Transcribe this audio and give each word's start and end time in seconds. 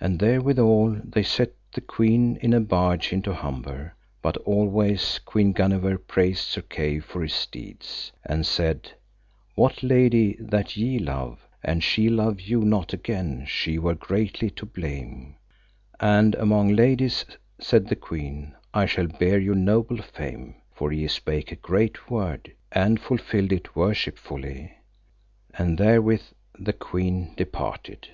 And 0.00 0.20
therewithal 0.20 1.00
they 1.02 1.24
set 1.24 1.52
the 1.72 1.80
queen 1.80 2.36
in 2.36 2.52
a 2.54 2.60
barge 2.60 3.12
into 3.12 3.34
Humber; 3.34 3.96
but 4.22 4.36
always 4.44 5.18
Queen 5.18 5.50
Guenever 5.52 5.98
praised 5.98 6.44
Sir 6.46 6.62
Kay 6.62 7.00
for 7.00 7.20
his 7.20 7.44
deeds, 7.46 8.12
and 8.24 8.46
said, 8.46 8.92
What 9.56 9.82
lady 9.82 10.36
that 10.38 10.76
ye 10.76 11.00
love, 11.00 11.40
and 11.64 11.82
she 11.82 12.08
love 12.08 12.40
you 12.40 12.60
not 12.60 12.92
again 12.92 13.42
she 13.48 13.76
were 13.76 13.96
greatly 13.96 14.50
to 14.50 14.64
blame; 14.66 15.34
and 15.98 16.36
among 16.36 16.68
ladies, 16.76 17.24
said 17.58 17.88
the 17.88 17.96
queen, 17.96 18.54
I 18.72 18.86
shall 18.86 19.08
bear 19.08 19.36
your 19.40 19.56
noble 19.56 19.98
fame, 20.00 20.54
for 20.76 20.92
ye 20.92 21.08
spake 21.08 21.50
a 21.50 21.56
great 21.56 22.08
word, 22.08 22.52
and 22.70 23.00
fulfilled 23.00 23.50
it 23.50 23.74
worshipfully. 23.74 24.74
And 25.58 25.76
therewith 25.76 26.22
the 26.56 26.72
queen 26.72 27.34
departed. 27.36 28.06